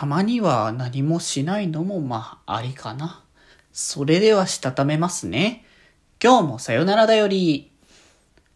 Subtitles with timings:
[0.00, 3.22] たまには何もしないのもまあありかな。
[3.70, 5.66] それではしたためますね。
[6.24, 7.70] 今日もさよならだより。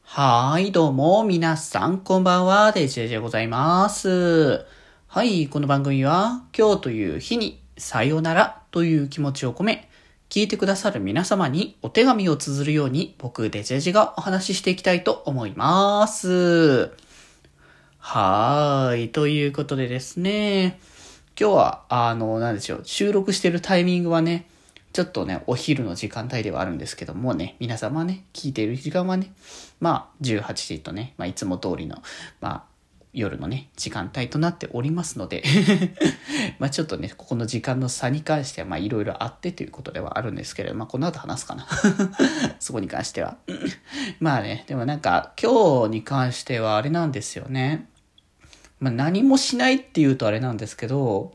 [0.04, 4.64] はーい、どうも、皆さん、こんばんは、デジェジでございます。
[5.06, 9.90] はい、この番組は、今日という日に、さよならという気持ちを込め、
[10.30, 16.90] 聞いてくださる皆様にお手紙を綴るように、僕、デジェジがお話ししていきたいと思います。
[17.98, 20.80] はーい、ということでですね、
[21.38, 24.46] 今日は、あの、なんでしょう、収録してるタイミングはね、
[24.92, 29.32] ちょっとね、お昼の時間帯ではあるんですけどもね、皆様ね、聞いている時間はね、
[29.80, 31.96] まあ、18時とね、まあ、いつも通りの、
[32.40, 32.64] まあ、
[33.14, 35.44] 夜のね、時間帯となっておりますので
[36.58, 41.68] まあちょっとね、ここの時間の差に関しては、まあいろいろあってということではあるんですけれど、まあこの後話すかな
[42.58, 43.36] そこに関しては
[44.18, 47.86] まあね、でもなんか今日に関してはあれなんですよね。
[48.84, 51.32] まあ何もしないって言うとあれなんですけど、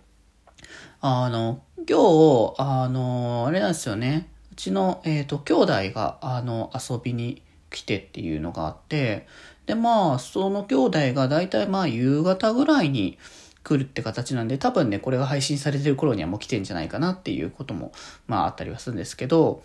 [1.01, 4.29] あの、今日、あの、あれなんですよね。
[4.51, 9.25] うちの、えっ、ー、と、兄弟が、あの、遊びに来てっていうのがあって、
[9.65, 13.17] で、まあ、その兄弟が大体まあ、夕方ぐらいに
[13.63, 17.93] 来るって形なんで、多分ね、これが配信されてる頃にはもう来てんじゃないかなっていうことも、
[18.27, 19.63] まあ、あったりはするんですけど、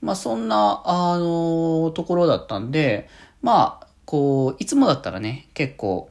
[0.00, 3.10] まあ、そんな、あの、ところだったんで、
[3.42, 6.08] まあ、こう、いつもだったらね、結構、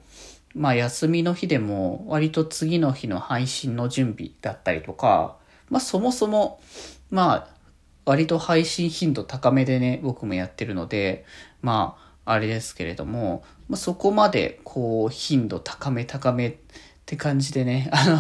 [0.56, 5.36] まあ休みの日でも割と次の日の配信の準備だったりとか、
[5.70, 6.60] まあそもそも、
[7.12, 7.56] まあ
[8.06, 11.26] 割と配信頻度高めでね、僕もやってるので、
[11.62, 16.56] まああれですけれども、まあ、そこまでこう頻度高め高めっ
[17.06, 18.20] て感じでね、 あの、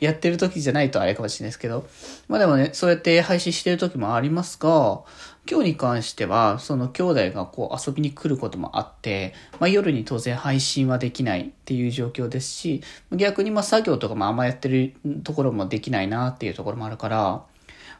[0.00, 1.88] やってる時じゃないとあれかもしれないですけど、
[2.28, 5.02] まあでもね、そうやって配信してる時もありますが、
[5.48, 17.42] 今日に関しては、その兄弟がこう遊びに来ることもあって、まあ夜に当然配信はできないっていう状況ですし、逆にまあ作業とかもあんまやってるところもできないなっていうところもあるから、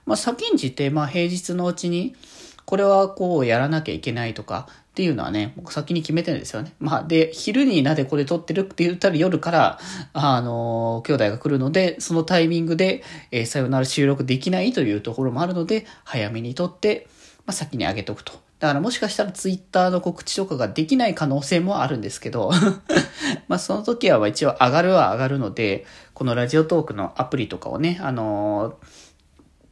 [0.07, 2.17] まあ先んじてまあ平日のうちに、
[2.65, 6.73] これはこうやらなきゃいけないとかっていうのはね、僕先に決めてるんですよね。
[6.81, 9.79] まあで、昼になぜこれ撮ってるって言ったら夜から、
[10.12, 17.06] あの、兄弟が来るので、そのタイミングで、えー、さよなら収録できないというところもあるので、早めに撮って、
[17.47, 18.33] まあ、先に上げとくと。
[18.59, 22.51] だからもしかしたらツイッターの告知とかができない可能性もあるんですけど
[23.49, 28.79] まあその時は一応上がるは上がるので、このラジオトークのアプリとかをね、あの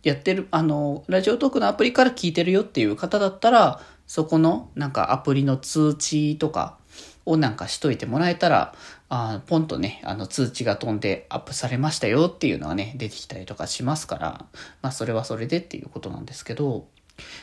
[0.02, 6.76] ー、やってる、あのー、ラジオトークのアプリから聞いてるよっていう方だったら、そこのなんかアプリの通知とか
[7.24, 8.74] をなんかしといてもらえたら、
[9.08, 14.44] あポンとね、あの通知が飛んでアップされましたよっていうのがね、出てきたりとかしますから、
[14.82, 16.86] まあそれはそれでっていうことなんですけど、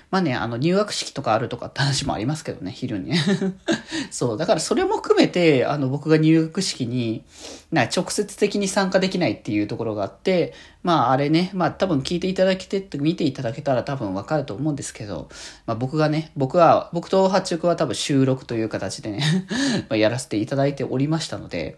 [0.09, 3.23] まあね、あの、入学式とかあるとかって話もありますけどね、昼にね。
[4.11, 7.23] そう、だからそれも含めて、あの、僕が入学式に、
[7.71, 15.29] な、直接的に参加できないっていうところがあって、まああれね、まあ多分聞いていただけて、見ていただけたら多分わかると思うんですけど、
[15.65, 19.47] まあ僕がね、僕は、僕と八直は多分収録という形でね
[19.89, 21.77] まやらせていただいておりましたので、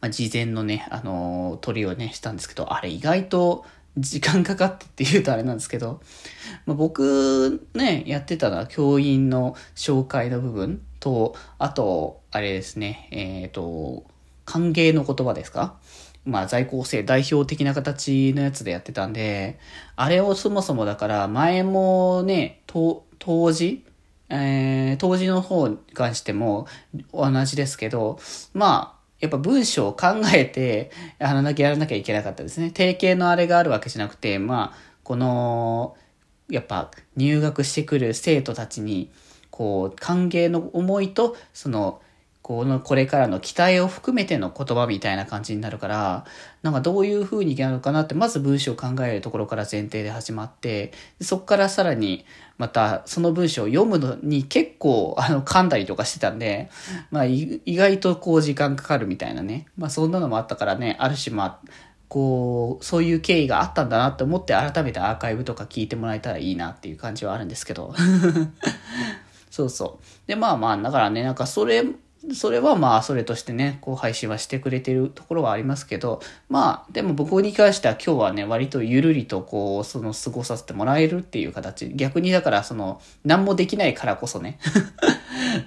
[0.00, 3.64] まあ事前のね、あのー、撮りをね、したんですけど、あれ意外と、
[3.98, 6.00] 時間かかってって言うとあれなんですけど、
[6.66, 14.04] まあ、僕ね、やってたのは教員の紹介の部分と、あと、あれですね、えっ、ー、と、
[14.44, 15.76] 歓迎の言葉ですか？
[16.24, 19.58] まあ在校生代表的な形のやつでやってたんで、
[19.96, 23.04] あれをそもそもだから前もね、当
[23.52, 23.84] 時、
[24.28, 26.66] えー、当時の方に関しても
[27.12, 28.18] 同じですけど、
[28.54, 30.90] まあ、やっぱ文章を考えて、
[31.20, 32.72] やらなきゃやらなきゃいけなかったですね。
[32.72, 35.96] 定型のあれがあるわけじゃなくて、まあ、この、
[36.50, 39.12] やっぱ入学してくる生徒たちに、
[39.50, 42.02] こう、歓迎の思いと、その、
[42.42, 46.24] この、これからの期待を含めての言葉みたいな感じになるから、
[46.62, 52.24] なんかどういう風になるかなって、まず文章を考えるところから前提で始まって、そこからさらに、
[52.58, 56.68] また、その文章を読むのに結構、あの、噛んだりとかしてたんで、
[57.12, 59.66] まあ、意外とこう時間かかるみたいなね。
[59.78, 61.68] まあ、そんなのもあったからね、ある種まあ、
[62.08, 67.94] こう、そういう経緯があったんだなって思って改めてアーカイブとか聞いてもらえたらいいなっていう感じはあるんですけど。
[69.50, 70.28] そうそう。
[70.28, 71.84] で、まあまあ、だからね、なんかそれ
[72.34, 81.92] それはまあそれとしてね、こう配信はしてくれてるところはありますけど、まあでも僕に関しては今日はね、割とゆるりとこう、その過ごさせてもらえるっていう形。
[81.94, 84.58] 逆にだからその、何もできないからこそね。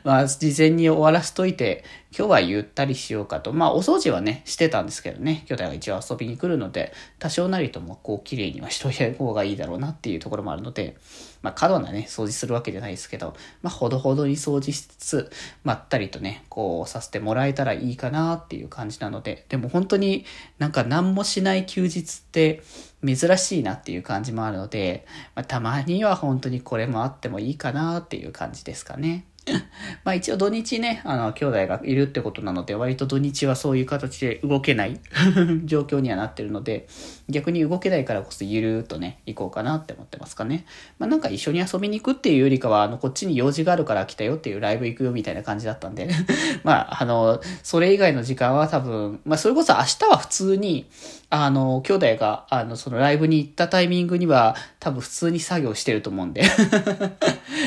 [0.05, 1.83] まあ、事前に終わらしといて、
[2.15, 3.53] 今日はゆったりしようかと。
[3.53, 10.95] まあ、お掃除はね、してたんですけどね、兄弟が一応遊びに来るので、多少なりとも、こう、綺麗にはしといた方がいいだろうなっていうところもあるので、
[11.41, 15.31] まあ、過度なね、掃除するわけじゃないですけど、まあ、ほどほどに掃除しつつ、
[15.63, 20.23] まったりとね、こう、させてもらえたらいいかなっていう感じなので、でも本当に
[20.59, 22.61] なんか何もしない休日って
[23.03, 29.25] 珍しいなっていう感じもあるので、まあ、たまには本当にこれもあってもいいかなっていう感じですかね。
[30.03, 34.99] まあ一応土日ね、あの、兄弟がいるってことなので、割と土日はそういう形で動けない
[35.65, 36.87] 状況にはなってるので、
[37.29, 40.65] 逆に動けないからこそゆるーっとね、行こうかなって思ってますかね。
[40.99, 46.09] まあなんか一緒に遊びに行くっていうよりかは、あの、こっちに用事があるから来たよっていうライブ行くよみたいな感じだったんで
[46.63, 50.87] まあ、あの、それ以外の時間は多分、まあそれこそ明日は普通に、
[51.29, 56.43] あの、兄弟が、あの、そのライブに行ったタイミングには、多分普通に作業してると思うんで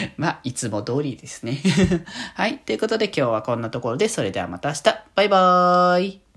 [0.17, 1.59] まあ、いつも通りですね
[2.35, 2.59] はい。
[2.59, 4.83] ということで今日はこんなところで、それではまた明日。
[5.15, 6.28] バイバーイ。